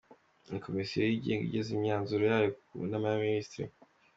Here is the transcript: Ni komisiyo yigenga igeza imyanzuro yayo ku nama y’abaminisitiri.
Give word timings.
Ni 0.49 0.59
komisiyo 0.65 0.99
yigenga 1.05 1.43
igeza 1.47 1.69
imyanzuro 1.77 2.23
yayo 2.31 2.49
ku 2.65 2.71
nama 2.89 3.05
y’abaminisitiri. 3.07 3.71